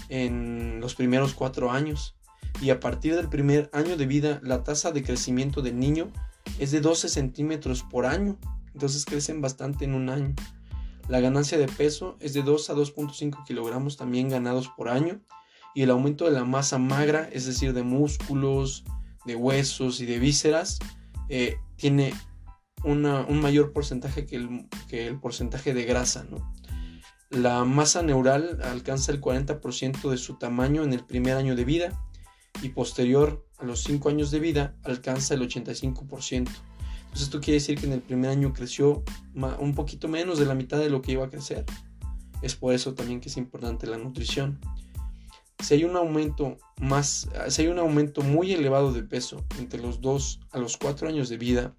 en 0.10 0.80
los 0.82 0.96
primeros 0.96 1.34
cuatro 1.34 1.72
años 1.72 2.16
y 2.62 2.70
a 2.70 2.80
partir 2.80 3.16
del 3.16 3.30
primer 3.30 3.70
año 3.74 3.98
de 3.98 4.06
vida 4.06 4.40
la 4.44 4.64
tasa 4.64 4.92
de 4.92 5.04
crecimiento 5.04 5.62
del 5.62 5.80
niño 5.80 6.12
es 6.60 6.72
de 6.72 6.82
12 6.82 7.08
centímetros 7.08 7.84
por 7.84 8.06
año, 8.06 8.38
entonces 8.74 9.06
crecen 9.06 9.42
bastante 9.42 9.86
en 9.86 9.96
un 9.96 10.10
año. 10.10 10.36
La 11.08 11.20
ganancia 11.20 11.58
de 11.58 11.68
peso 11.68 12.18
es 12.20 12.34
de 12.34 12.44
2 12.44 12.70
a 12.70 12.74
2.5 12.74 13.46
kilogramos 13.46 13.98
también 13.98 14.30
ganados 14.30 14.70
por 14.76 14.90
año 14.90 15.22
y 15.74 15.84
el 15.84 15.92
aumento 15.92 16.26
de 16.26 16.32
la 16.32 16.44
masa 16.44 16.78
magra, 16.78 17.30
es 17.32 17.46
decir, 17.46 17.74
de 17.74 17.84
músculos, 17.84 18.84
de 19.26 19.36
huesos 19.36 20.02
y 20.02 20.06
de 20.06 20.20
vísceras, 20.20 20.80
eh, 21.30 21.58
tiene 21.76 22.14
un 22.84 23.42
mayor 23.42 23.74
porcentaje 23.74 24.26
que 24.26 24.36
el, 24.36 25.20
porcentaje 25.20 25.74
de 25.74 25.86
grasa. 25.86 26.26
La 27.30 27.64
masa 27.64 28.02
neural 28.02 28.60
alcanza 28.64 29.12
el 29.12 29.22
40% 29.22 30.10
de 30.10 30.18
su 30.18 30.36
tamaño 30.38 30.84
en 30.84 30.94
el 30.94 31.06
primer 31.06 31.38
año 31.38 31.56
de 31.56 31.64
vida 31.64 32.04
y 32.62 32.70
posterior 32.70 33.46
a 33.60 33.66
los 33.66 33.84
5 33.84 34.10
años 34.10 34.32
de 34.32 34.40
vida 34.40 34.76
alcanza 34.84 35.36
el 35.36 35.48
85%. 35.48 36.50
Entonces 37.12 37.28
esto 37.28 37.40
quiere 37.40 37.60
decir 37.60 37.78
que 37.78 37.86
en 37.86 37.94
el 37.94 38.02
primer 38.02 38.32
año 38.32 38.52
creció 38.54 39.04
un 39.36 39.76
poquito 39.76 40.08
menos 40.08 40.40
de 40.40 40.46
la 40.46 40.56
mitad 40.56 40.80
de 40.80 40.90
lo 40.90 41.02
que 41.02 41.12
iba 41.12 41.26
a 41.26 41.30
crecer. 41.30 41.66
Es 42.42 42.56
por 42.56 42.74
eso 42.74 42.94
también 42.94 43.22
que 43.22 43.30
es 43.30 43.38
importante 43.38 43.86
la 43.86 43.98
nutrición. 43.98 44.60
Si 45.62 45.76
hay 45.76 45.84
un 45.84 45.96
aumento 45.96 46.58
más, 46.80 47.30
si 47.50 47.62
hay 47.62 47.68
un 47.68 47.80
aumento 47.80 48.22
muy 48.22 48.52
elevado 48.52 48.92
de 48.92 49.04
peso 49.04 49.44
entre 49.60 49.82
los 49.82 50.02
2 50.02 50.42
a 50.52 50.60
los 50.60 50.78
4 50.78 51.08
años 51.08 51.30
de 51.30 51.38
vida, 51.38 51.76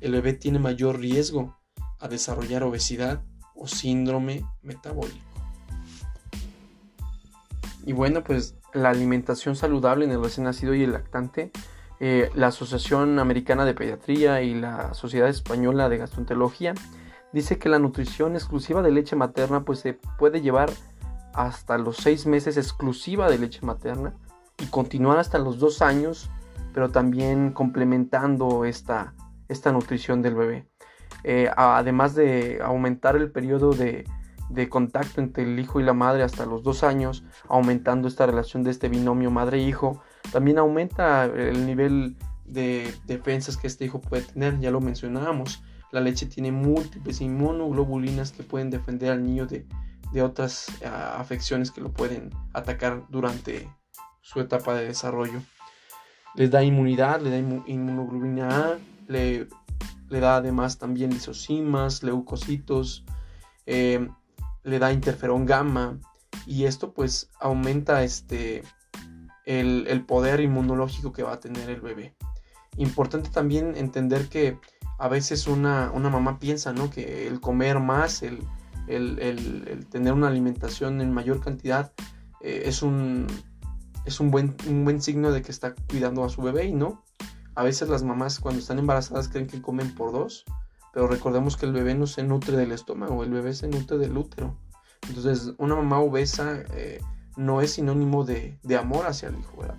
el 0.00 0.12
bebé 0.12 0.32
tiene 0.32 0.58
mayor 0.58 0.98
riesgo 0.98 1.56
a 1.98 2.08
desarrollar 2.08 2.62
obesidad 2.64 3.22
o 3.54 3.68
síndrome 3.68 4.44
metabólico. 4.62 5.18
Y 7.84 7.92
bueno, 7.92 8.24
pues 8.24 8.56
la 8.74 8.90
alimentación 8.90 9.56
saludable 9.56 10.04
en 10.04 10.10
el 10.10 10.22
recién 10.22 10.44
nacido 10.44 10.74
y 10.74 10.82
el 10.82 10.92
lactante, 10.92 11.50
eh, 11.98 12.30
la 12.34 12.48
Asociación 12.48 13.18
Americana 13.18 13.64
de 13.64 13.74
Pediatría 13.74 14.42
y 14.42 14.54
la 14.54 14.94
Sociedad 14.94 15.28
Española 15.28 15.88
de 15.88 15.98
Gastroenterología 15.98 16.74
dice 17.32 17.58
que 17.58 17.68
la 17.68 17.78
nutrición 17.78 18.34
exclusiva 18.34 18.82
de 18.82 18.90
leche 18.90 19.16
materna 19.16 19.64
pues 19.64 19.80
se 19.80 19.94
puede 20.18 20.40
llevar 20.40 20.70
hasta 21.42 21.78
los 21.78 21.96
seis 21.96 22.26
meses 22.26 22.56
exclusiva 22.56 23.30
de 23.30 23.38
leche 23.38 23.60
materna 23.62 24.14
y 24.58 24.66
continuar 24.66 25.18
hasta 25.18 25.38
los 25.38 25.58
dos 25.58 25.82
años, 25.82 26.30
pero 26.72 26.90
también 26.90 27.52
complementando 27.52 28.64
esta, 28.64 29.14
esta 29.48 29.72
nutrición 29.72 30.22
del 30.22 30.34
bebé. 30.34 30.66
Eh, 31.24 31.50
además 31.56 32.14
de 32.14 32.60
aumentar 32.62 33.16
el 33.16 33.30
periodo 33.30 33.72
de, 33.72 34.04
contacto 34.68 35.20
entre 35.20 35.44
el 35.44 35.58
hijo 35.58 35.80
y 35.80 35.84
la 35.84 35.92
madre 35.92 36.22
hasta 36.22 36.46
los 36.46 36.62
dos 36.62 36.82
años, 36.82 37.24
aumentando 37.48 38.08
esta 38.08 38.26
relación 38.26 38.62
de 38.62 38.70
este 38.70 38.88
binomio 38.88 39.30
madre-hijo, 39.30 40.02
también 40.32 40.58
aumenta 40.58 41.24
el 41.24 41.66
nivel 41.66 42.16
de 42.44 42.92
defensas 43.06 43.56
que 43.56 43.66
este 43.66 43.84
hijo 43.84 44.00
puede 44.00 44.22
tener, 44.22 44.58
ya 44.58 44.70
lo 44.70 44.80
mencionábamos. 44.80 45.62
La 45.92 46.00
leche 46.00 46.26
tiene 46.26 46.52
múltiples 46.52 47.20
inmunoglobulinas 47.20 48.32
que 48.32 48.42
pueden 48.42 48.70
defender 48.70 49.10
al 49.10 49.24
niño 49.24 49.46
de, 49.46 49.66
otras 50.18 50.66
ah, 50.84 51.20
afecciones 51.20 51.70
que 51.70 51.80
lo 51.80 51.92
pueden 51.92 52.30
atacar 52.52 53.04
durante 53.08 53.70
su 54.20 54.40
etapa 54.40 54.74
de 54.74 54.86
desarrollo. 54.86 55.40
Les 56.34 56.50
da 56.50 56.64
inmunidad, 56.64 57.20
le 57.20 57.30
da 57.30 57.38
inmunoglobulina 57.38 58.48
A, 58.48 58.78
le, 59.06 59.48
da 60.08 60.36
además 60.36 60.78
también 60.78 61.10
lisocimas, 61.10 62.02
leucocitos, 62.02 63.04
eh, 63.66 64.08
le 64.64 64.78
da 64.78 64.92
interferón 64.92 65.46
gamma 65.46 65.98
y 66.46 66.64
esto 66.64 66.92
pues 66.92 67.30
aumenta 67.40 68.02
este, 68.02 68.62
el, 69.44 70.04
poder 70.06 70.40
inmunológico 70.40 71.12
que 71.12 71.22
va 71.22 71.34
a 71.34 71.40
tener 71.40 71.70
el 71.70 71.80
bebé. 71.80 72.14
Importante 72.76 73.30
también 73.30 73.76
entender 73.76 74.28
que 74.28 74.58
a 74.98 75.08
veces 75.08 75.46
una, 75.46 75.90
mamá 75.92 76.38
piensa 76.38 76.72
¿no? 76.72 76.90
que 76.90 77.26
el 77.26 77.40
comer 77.40 77.80
más, 77.80 78.22
el, 78.22 78.38
tener 79.90 80.12
una 80.12 80.28
alimentación 80.28 81.00
en 81.00 81.12
mayor 81.12 81.40
cantidad 81.40 81.92
eh, 82.40 82.62
es, 82.64 82.82
un, 82.82 83.26
es 84.04 84.20
un, 84.20 84.30
buen, 84.30 84.56
un 84.68 84.84
buen 84.84 85.00
signo 85.00 85.30
de 85.32 85.42
que 85.42 85.52
está 85.52 85.74
cuidando 85.88 86.24
a 86.24 86.28
su 86.28 86.42
bebé 86.42 86.66
y 86.66 86.72
no. 86.72 87.04
A 87.54 87.62
veces 87.62 87.88
las 87.88 88.02
mamás 88.02 88.40
cuando 88.40 88.60
están 88.60 88.78
embarazadas 88.78 89.28
creen 89.28 89.46
que 89.46 89.60
comen 89.60 89.94
por 89.94 90.12
dos, 90.12 90.44
pero 90.92 91.06
recordemos 91.06 91.56
que 91.56 91.66
el 91.66 91.72
bebé 91.72 91.94
no 91.94 92.06
se 92.06 92.22
nutre 92.22 92.56
del 92.56 92.72
estómago, 92.72 93.22
el 93.22 93.30
bebé 93.30 93.54
se 93.54 93.68
nutre 93.68 93.98
del 93.98 94.16
útero. 94.16 94.56
Entonces, 95.08 95.52
una 95.58 95.74
mamá 95.74 95.98
obesa 95.98 96.62
eh, 96.74 97.00
no 97.36 97.60
es 97.60 97.72
sinónimo 97.74 98.24
de, 98.24 98.58
amor 98.78 99.06
hacia 99.06 99.28
el 99.28 99.38
hijo, 99.38 99.56
¿verdad? 99.58 99.76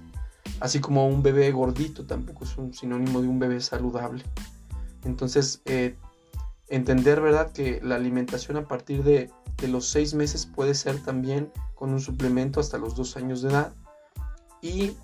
Así 0.60 0.80
como 0.80 1.08
un 1.08 1.24
bebé 1.24 1.52
gordito 1.52 2.06
tampoco 2.06 2.44
es 2.44 2.58
un 2.58 2.74
sinónimo 2.74 3.22
de 3.22 3.28
un 3.28 3.40
bebé 3.40 3.62
saludable. 3.62 4.24
Entonces, 5.04 5.62
eh, 5.66 5.96
entender, 6.72 7.22
¿verdad?, 7.22 7.52
que 7.52 7.80
la 7.84 7.96
alimentación 7.96 8.58
a 8.58 8.68
partir 8.68 9.04
de, 9.04 9.30
los 9.68 9.88
seis 9.88 10.16
meses 10.16 10.48
puede 10.48 10.74
ser 10.74 10.98
también 11.04 11.52
con 11.76 11.92
un 11.92 12.00
suplemento 12.00 12.60
hasta 12.60 12.80
los 12.80 12.96
dos 12.96 13.16
años 13.16 13.44
de 13.44 13.50
edad. 13.50 13.74
Y 14.60 14.98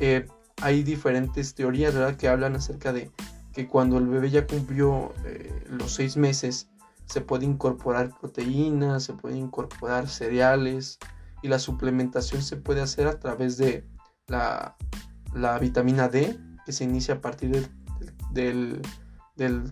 eh, 0.00 0.26
hay 0.62 0.82
diferentes 0.82 1.54
teorías 1.54 1.92
¿verdad? 1.92 2.16
que 2.16 2.28
hablan 2.28 2.56
acerca 2.56 2.94
de 2.94 3.10
que 3.52 3.68
cuando 3.68 3.98
el 3.98 4.06
bebé 4.06 4.30
ya 4.30 4.46
cumplió 4.46 5.12
eh, 5.26 5.52
los 5.68 5.92
seis 5.92 6.16
meses 6.16 6.70
se 7.06 7.20
puede 7.20 7.44
incorporar 7.44 8.16
proteínas, 8.18 9.04
se 9.04 9.14
puede 9.14 9.36
incorporar 9.36 10.08
cereales 10.08 10.98
y 11.42 11.48
la 11.48 11.58
suplementación 11.58 12.42
se 12.42 12.56
puede 12.56 12.82
hacer 12.82 13.06
a 13.06 13.18
través 13.18 13.56
de 13.56 13.86
la, 14.26 14.76
vitamina 15.60 16.08
D 16.08 16.38
que 16.64 16.72
se 16.72 16.84
inicia 16.84 17.14
a 17.14 17.20
partir 17.20 17.68
del, 18.30 18.82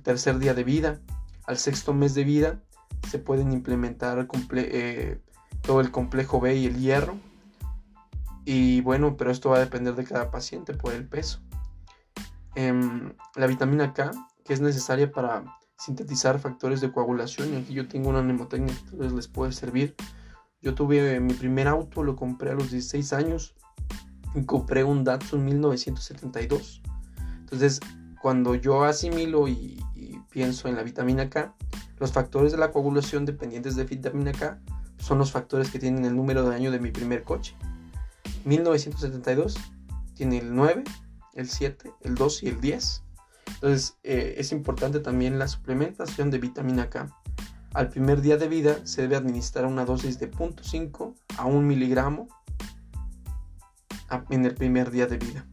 tercer 0.02 0.38
día 0.38 0.54
de 0.54 0.64
vida. 0.64 1.00
Al 1.46 1.58
sexto 1.58 1.94
mes 1.94 2.14
de 2.14 2.24
vida 2.24 2.60
se 3.08 3.18
pueden 3.18 3.52
implementar 3.52 4.26
eh, 4.52 5.20
todo 5.62 5.80
el 5.80 5.90
complejo 5.90 6.40
B 6.40 6.56
y 6.56 6.66
el 6.66 6.78
hierro 6.78 7.16
y 8.48 8.80
bueno, 8.82 9.16
pero 9.16 9.32
esto 9.32 9.50
va 9.50 9.56
a 9.56 9.60
depender 9.60 9.96
de 9.96 10.04
cada 10.04 10.30
paciente 10.30 10.72
por 10.72 10.92
el 10.94 11.06
peso. 11.06 11.40
Em, 12.54 13.12
la 13.34 13.48
vitamina 13.48 13.92
K, 13.92 14.12
que 14.44 14.54
es 14.54 14.60
necesaria 14.60 15.10
para 15.10 15.44
sintetizar 15.76 16.38
factores 16.38 16.80
de 16.80 16.92
coagulación, 16.92 17.52
y 17.52 17.56
aquí 17.56 17.74
yo 17.74 17.88
tengo 17.88 18.08
una 18.08 18.22
mnemotecnia 18.22 18.72
que 18.88 18.96
les 18.96 19.26
puede 19.26 19.50
servir. 19.50 19.96
Yo 20.62 20.76
tuve 20.76 21.18
mi 21.18 21.34
primer 21.34 21.66
auto, 21.66 22.04
lo 22.04 22.14
compré 22.14 22.52
a 22.52 22.54
los 22.54 22.70
16 22.70 23.12
años 23.12 23.56
y 24.36 24.44
compré 24.44 24.84
un 24.84 25.02
Datsun 25.02 25.44
1972. 25.44 26.82
Entonces, 27.40 27.80
cuando 28.22 28.54
yo 28.54 28.84
asimilo 28.84 29.48
y 29.48 29.82
pienso 30.36 30.68
en 30.68 30.76
la 30.76 30.82
vitamina 30.82 31.30
K, 31.30 31.54
los 31.98 32.12
factores 32.12 32.52
de 32.52 32.58
la 32.58 32.70
coagulación 32.70 33.24
dependientes 33.24 33.74
de 33.74 33.84
vitamina 33.84 34.32
K 34.32 34.60
son 34.98 35.16
los 35.16 35.32
factores 35.32 35.70
que 35.70 35.78
tienen 35.78 36.04
el 36.04 36.14
número 36.14 36.46
de 36.46 36.54
año 36.54 36.70
de 36.70 36.78
mi 36.78 36.90
primer 36.90 37.24
coche. 37.24 37.54
1972 38.44 39.56
tiene 40.12 40.36
el 40.36 40.54
9, 40.54 40.84
el 41.32 41.48
7, 41.48 41.90
el 42.02 42.16
2 42.16 42.42
y 42.42 42.48
el 42.48 42.60
10. 42.60 43.02
Entonces 43.46 43.96
eh, 44.02 44.34
es 44.36 44.52
importante 44.52 45.00
también 45.00 45.38
la 45.38 45.48
suplementación 45.48 46.30
de 46.30 46.36
vitamina 46.36 46.90
K. 46.90 47.08
Al 47.72 47.88
primer 47.88 48.20
día 48.20 48.36
de 48.36 48.48
vida 48.48 48.76
se 48.84 49.00
debe 49.00 49.16
administrar 49.16 49.64
una 49.64 49.86
dosis 49.86 50.18
de 50.18 50.30
0.5 50.30 51.14
a 51.38 51.46
1 51.46 51.62
miligramo 51.62 52.28
en 54.28 54.44
el 54.44 54.54
primer 54.54 54.90
día 54.90 55.06
de 55.06 55.16
vida. 55.16 55.46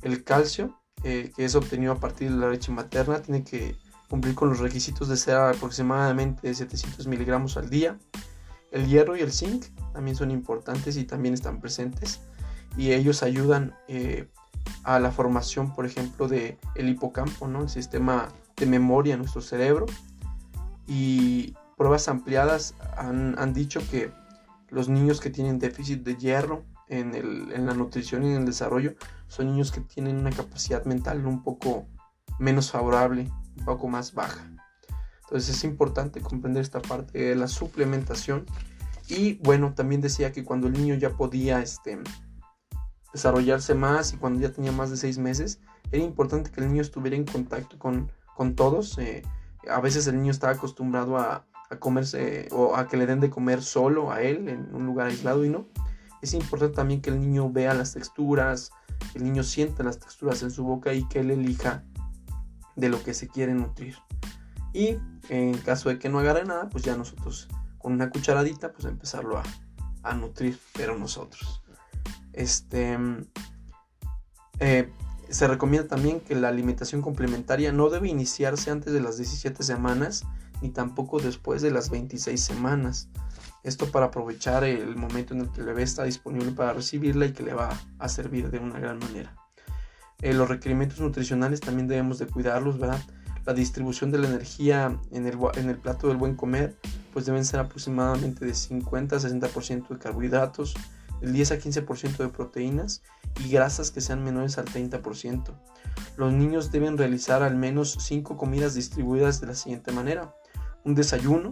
El 0.00 0.24
calcio, 0.24 0.80
eh, 1.04 1.32
que 1.36 1.44
es 1.44 1.54
obtenido 1.54 1.92
a 1.92 2.00
partir 2.00 2.30
de 2.30 2.38
la 2.38 2.48
leche 2.48 2.72
materna, 2.72 3.20
tiene 3.20 3.44
que 3.44 3.76
cumplir 4.08 4.34
con 4.34 4.48
los 4.48 4.60
requisitos 4.60 5.08
de 5.08 5.16
ser 5.16 5.36
aproximadamente 5.36 6.52
700 6.54 7.06
miligramos 7.06 7.56
al 7.56 7.70
día. 7.70 7.98
El 8.70 8.86
hierro 8.86 9.16
y 9.16 9.20
el 9.20 9.32
zinc 9.32 9.66
también 9.92 10.16
son 10.16 10.30
importantes 10.30 10.96
y 10.96 11.04
también 11.04 11.34
están 11.34 11.60
presentes 11.60 12.20
y 12.76 12.92
ellos 12.92 13.22
ayudan 13.22 13.74
eh, 13.88 14.28
a 14.84 14.98
la 14.98 15.10
formación, 15.10 15.74
por 15.74 15.86
ejemplo, 15.86 16.28
del 16.28 16.58
el 16.74 16.88
hipocampo, 16.88 17.48
¿no? 17.48 17.62
el 17.62 17.68
sistema 17.68 18.28
de 18.56 18.66
memoria 18.66 19.14
en 19.14 19.20
nuestro 19.20 19.40
cerebro. 19.40 19.86
Y 20.86 21.54
pruebas 21.76 22.08
ampliadas 22.08 22.74
han, 22.96 23.38
han 23.38 23.52
dicho 23.52 23.80
que 23.90 24.12
los 24.68 24.88
niños 24.88 25.20
que 25.20 25.30
tienen 25.30 25.58
déficit 25.58 26.02
de 26.02 26.16
hierro 26.16 26.64
en, 26.88 27.14
el, 27.14 27.52
en, 27.52 27.66
la 27.66 27.74
nutrición 27.74 28.24
y 28.24 28.28
en 28.28 28.40
el 28.40 28.46
desarrollo 28.46 28.94
son 29.28 29.46
niños 29.46 29.72
que 29.72 29.80
tienen 29.80 30.16
una 30.16 30.30
capacidad 30.30 30.84
mental 30.84 31.26
un 31.26 31.42
poco 31.42 31.86
menos 32.38 32.70
favorable, 32.70 33.30
un 33.58 33.64
poco 33.64 33.88
más 33.88 34.14
baja. 34.14 34.50
Entonces 35.26 35.56
es 35.56 35.64
importante 35.64 36.20
comprender 36.20 36.62
esta 36.62 36.80
parte 36.80 37.18
de 37.18 37.34
la 37.34 37.48
suplementación. 37.48 38.46
Y 39.08 39.34
bueno, 39.34 39.74
también 39.74 40.00
decía 40.00 40.32
que 40.32 40.44
cuando 40.44 40.68
el 40.68 40.74
niño 40.74 40.94
ya 40.94 41.10
podía 41.10 41.60
este, 41.60 41.98
desarrollarse 43.12 43.74
más 43.74 44.12
y 44.12 44.18
cuando 44.18 44.40
ya 44.40 44.52
tenía 44.52 44.72
más 44.72 44.90
de 44.90 44.96
seis 44.96 45.18
meses, 45.18 45.60
era 45.90 46.02
importante 46.02 46.50
que 46.50 46.60
el 46.60 46.68
niño 46.68 46.82
estuviera 46.82 47.16
en 47.16 47.24
contacto 47.24 47.78
con, 47.78 48.10
con 48.34 48.54
todos. 48.54 48.98
Eh, 48.98 49.22
a 49.68 49.80
veces 49.80 50.06
el 50.06 50.16
niño 50.16 50.30
estaba 50.30 50.52
acostumbrado 50.52 51.18
a, 51.18 51.44
a, 51.70 51.78
comerse 51.78 52.48
o 52.52 52.76
a 52.76 52.86
que 52.86 52.96
le 52.96 53.06
den 53.06 53.20
de 53.20 53.30
comer 53.30 53.62
solo 53.62 54.12
a 54.12 54.22
él 54.22 54.48
en 54.48 54.72
un 54.74 54.86
lugar 54.86 55.08
aislado 55.08 55.44
y 55.44 55.48
no. 55.48 55.66
Es 56.22 56.34
importante 56.34 56.76
también 56.76 57.00
que 57.00 57.10
el 57.10 57.20
niño 57.20 57.50
vea 57.50 57.74
las 57.74 57.94
texturas, 57.94 58.70
que 59.12 59.18
el 59.18 59.24
niño 59.24 59.42
sienta 59.42 59.82
las 59.82 59.98
texturas 59.98 60.42
en 60.42 60.50
su 60.50 60.64
boca 60.64 60.92
y 60.94 61.06
que 61.08 61.20
él 61.20 61.30
elija 61.30 61.84
de 62.76 62.88
lo 62.88 63.02
que 63.02 63.14
se 63.14 63.28
quiere 63.28 63.54
nutrir. 63.54 63.96
Y 64.72 64.98
en 65.28 65.56
caso 65.58 65.88
de 65.88 65.98
que 65.98 66.08
no 66.08 66.18
agarre 66.18 66.44
nada, 66.44 66.68
pues 66.68 66.84
ya 66.84 66.96
nosotros 66.96 67.48
con 67.78 67.92
una 67.92 68.10
cucharadita, 68.10 68.72
pues 68.72 68.84
empezarlo 68.84 69.38
a, 69.38 69.42
a 70.02 70.14
nutrir, 70.14 70.58
pero 70.74 70.98
nosotros. 70.98 71.62
Este, 72.32 72.98
eh, 74.60 74.90
se 75.28 75.48
recomienda 75.48 75.88
también 75.88 76.20
que 76.20 76.34
la 76.34 76.48
alimentación 76.48 77.02
complementaria 77.02 77.72
no 77.72 77.88
debe 77.88 78.08
iniciarse 78.08 78.70
antes 78.70 78.92
de 78.92 79.00
las 79.00 79.16
17 79.16 79.62
semanas 79.62 80.24
ni 80.62 80.70
tampoco 80.70 81.18
después 81.18 81.62
de 81.62 81.70
las 81.70 81.90
26 81.90 82.40
semanas. 82.40 83.08
Esto 83.62 83.90
para 83.90 84.06
aprovechar 84.06 84.64
el 84.64 84.96
momento 84.96 85.34
en 85.34 85.40
el 85.40 85.50
que 85.50 85.60
el 85.60 85.66
bebé 85.66 85.82
está 85.82 86.04
disponible 86.04 86.52
para 86.52 86.72
recibirla 86.72 87.26
y 87.26 87.32
que 87.32 87.42
le 87.42 87.52
va 87.52 87.78
a 87.98 88.08
servir 88.08 88.50
de 88.50 88.58
una 88.58 88.78
gran 88.78 88.98
manera. 88.98 89.34
Eh, 90.22 90.32
los 90.32 90.48
requerimientos 90.48 91.00
nutricionales 91.00 91.60
también 91.60 91.88
debemos 91.88 92.18
de 92.18 92.26
cuidarlos, 92.26 92.78
¿verdad? 92.78 93.00
La 93.44 93.52
distribución 93.52 94.10
de 94.10 94.18
la 94.18 94.28
energía 94.28 94.98
en 95.12 95.26
el, 95.26 95.76
plato 95.78 96.08
del 96.08 96.16
buen 96.16 96.34
comer, 96.34 96.76
pues 97.12 97.26
deben 97.26 97.44
ser 97.44 97.60
aproximadamente 97.60 98.44
de 98.44 98.54
50 98.54 99.16
a 99.16 99.18
60% 99.20 99.88
de 99.88 99.98
carbohidratos, 99.98 100.74
del 101.20 101.32
10 101.32 101.52
a 101.52 101.58
15% 101.58 102.16
de 102.16 102.28
proteínas 102.28 103.02
y 103.44 103.50
grasas 103.50 103.90
que 103.90 104.00
sean 104.00 104.24
menores 104.24 104.58
al 104.58 104.64
30%. 104.64 105.54
Los 106.16 106.32
niños 106.32 106.72
deben 106.72 106.98
realizar 106.98 107.42
al 107.42 107.56
menos 107.56 107.96
5 108.00 108.36
comidas 108.36 108.74
distribuidas 108.74 109.40
de 109.40 109.46
la 109.48 109.54
siguiente 109.54 109.92
manera. 109.92 110.34
Un 110.84 110.94
desayuno, 110.94 111.50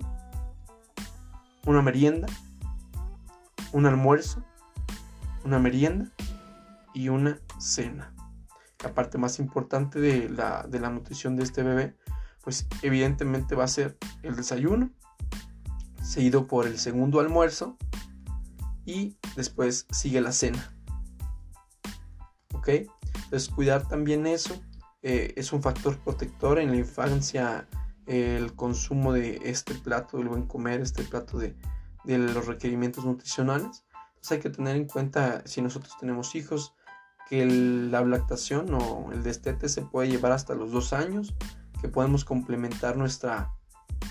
una 1.66 1.83
merienda, 1.83 2.26
un 3.73 3.87
almuerzo, 3.87 4.44
una 5.44 5.59
merienda 5.59 6.11
y 6.94 7.09
una 7.09 7.38
cena. 7.59 8.13
La 8.85 8.95
parte 8.95 9.19
más 9.19 9.41
importante 9.41 9.99
de 9.99 10.29
la, 10.29 10.64
de 10.69 10.79
la 10.79 10.91
nutrición 10.91 11.35
de 11.35 11.43
este 11.43 11.62
bebé, 11.62 11.97
pues 12.43 12.69
evidentemente 12.83 13.57
va 13.57 13.64
a 13.64 13.69
ser 13.69 13.97
el 14.23 14.37
desayuno, 14.37 14.91
seguido 16.03 16.47
por 16.47 16.67
el 16.67 16.79
segundo 16.79 17.19
almuerzo 17.19 17.76
y 18.85 19.17
después 19.35 19.87
sigue 19.91 20.21
la 20.21 20.33
cena. 20.33 20.73
¿Ok? 22.53 22.69
Entonces 22.69 23.49
cuidar 23.49 23.88
también 23.88 24.27
eso 24.27 24.61
eh, 25.03 25.35
es 25.37 25.53
un 25.53 25.62
factor 25.62 25.99
protector 25.99 26.59
en 26.59 26.70
la 26.70 26.77
infancia 26.77 27.68
el 28.07 28.55
consumo 28.55 29.12
de 29.12 29.40
este 29.44 29.75
plato, 29.75 30.18
el 30.18 30.29
buen 30.29 30.47
comer, 30.47 30.81
este 30.81 31.03
plato 31.05 31.38
de, 31.38 31.57
los 32.05 32.47
requerimientos 32.47 33.05
nutricionales. 33.05 33.85
Hay 34.31 34.38
que 34.38 34.51
tener 34.51 34.77
en 34.77 34.87
cuenta 34.87 35.42
si 35.47 35.61
nosotros 35.61 35.94
tenemos 35.99 36.35
hijos 36.35 36.75
que 37.29 37.47
la 37.47 38.05
lactación 38.05 38.75
o 38.75 39.11
el 39.13 39.23
destete 39.23 39.69
se 39.69 39.83
puede 39.83 40.09
llevar 40.09 40.33
hasta 40.33 40.55
los 40.55 40.73
dos 40.73 40.93
años, 40.93 41.35
que 41.81 41.89
podemos 41.89 42.25
complementar 42.25 42.97
nuestra, 42.97 43.51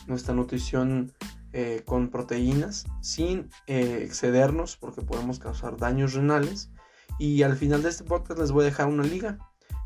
nuestra 0.07 0.33
nutrición 0.33 1.11
eh, 1.55 1.83
con 1.85 2.09
proteínas 2.09 2.85
sin 3.01 3.49
eh, 3.67 4.01
excedernos 4.03 4.75
porque 4.75 5.01
podemos 5.01 5.39
causar 5.39 5.77
daños 5.77 6.13
renales. 6.13 6.71
Y 7.19 7.43
al 7.43 7.55
final 7.55 7.83
de 7.83 7.89
este 7.89 8.03
podcast 8.03 8.39
les 8.39 8.51
voy 8.51 8.63
a 8.63 8.65
dejar 8.65 8.87
una 8.87 9.03
liga 9.03 9.37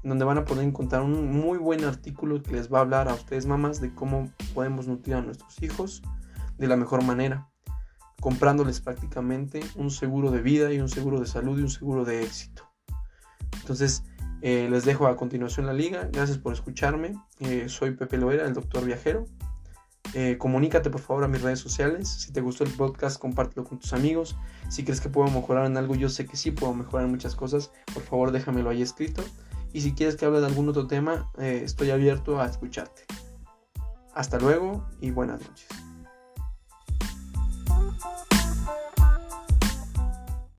en 0.04 0.10
donde 0.10 0.24
van 0.24 0.38
a 0.38 0.46
poder 0.46 0.64
encontrar 0.64 1.02
un 1.02 1.30
muy 1.30 1.58
buen 1.58 1.84
artículo 1.84 2.42
que 2.42 2.54
les 2.54 2.72
va 2.72 2.78
a 2.78 2.82
hablar 2.82 3.10
a 3.10 3.14
ustedes 3.14 3.46
mamás 3.46 3.82
de 3.82 3.94
cómo 3.94 4.32
podemos 4.54 4.88
nutrir 4.88 5.16
a 5.16 5.22
nuestros 5.22 5.62
hijos 5.62 6.02
de 6.58 6.68
la 6.68 6.78
mejor 6.78 7.04
manera, 7.04 7.50
comprándoles 8.22 8.80
prácticamente 8.80 9.60
un 9.76 9.92
seguro 9.92 10.32
de 10.32 10.42
vida 10.42 10.72
y 10.72 10.80
un 10.80 10.90
seguro 10.90 11.20
de 11.20 11.28
salud 11.28 11.60
y 11.60 11.64
un 11.64 11.70
seguro 11.70 12.06
de 12.06 12.24
éxito. 12.24 12.67
Entonces, 13.68 14.04
eh, 14.42 14.70
les 14.72 14.86
dejo 14.86 15.08
a 15.08 15.18
continuación 15.18 15.66
la 15.66 15.74
liga. 15.74 16.08
Gracias 16.14 16.38
por 16.38 16.54
escucharme. 16.54 17.14
soy 17.68 17.92
Pepe 17.92 18.18
Loera, 18.18 18.46
el 18.46 18.54
doctor 18.54 18.86
viajero. 18.86 19.26
Eh, 20.14 20.38
comunícate 20.38 20.90
por 20.90 21.02
favor 21.02 21.26
a 21.26 21.28
mis 21.28 21.42
redes 21.42 21.60
sociales. 21.60 22.08
Si 22.08 22.32
te 22.32 22.40
gustó 22.42 22.64
el 22.64 22.72
podcast, 22.72 23.20
compártelo 23.20 23.66
con 23.66 23.80
tus 23.80 23.92
amigos. 23.92 24.38
Si 24.70 24.84
crees 24.84 25.02
que 25.02 25.10
puedo 25.10 25.30
mejorar 25.30 25.66
en 25.66 25.76
algo, 25.76 25.96
yo 25.96 26.08
sé 26.08 26.26
que 26.26 26.38
sí 26.38 26.52
puedo 26.52 26.74
mejorar 26.74 27.06
en 27.06 27.12
muchas 27.12 27.36
cosas. 27.36 27.72
Por 27.94 28.04
favor, 28.04 28.32
déjamelo 28.32 28.70
ahí 28.70 28.82
escrito. 28.82 29.22
Y 29.74 29.82
si 29.82 29.94
quieres 29.94 30.16
que 30.16 30.26
hable 30.26 30.40
de 30.40 30.48
algún 30.48 30.70
otro 30.70 30.88
tema, 30.88 31.30
eh, 31.38 31.62
estoy 31.64 31.92
abierto 31.92 32.40
a 32.40 32.46
escucharte. 32.46 33.04
Hasta 34.14 34.40
luego 34.40 34.88
y 35.02 35.12
buenas 35.12 35.42
noches. 35.42 35.68